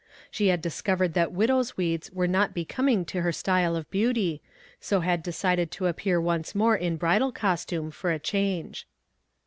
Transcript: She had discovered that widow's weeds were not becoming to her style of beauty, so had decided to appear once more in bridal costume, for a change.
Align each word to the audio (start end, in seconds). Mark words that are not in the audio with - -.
She 0.31 0.47
had 0.47 0.63
discovered 0.63 1.13
that 1.13 1.31
widow's 1.31 1.77
weeds 1.77 2.09
were 2.11 2.25
not 2.27 2.55
becoming 2.55 3.05
to 3.05 3.21
her 3.21 3.31
style 3.31 3.75
of 3.75 3.87
beauty, 3.91 4.41
so 4.79 5.01
had 5.01 5.21
decided 5.21 5.69
to 5.73 5.85
appear 5.85 6.19
once 6.19 6.55
more 6.55 6.75
in 6.75 6.97
bridal 6.97 7.31
costume, 7.31 7.91
for 7.91 8.11
a 8.11 8.17
change. 8.17 8.87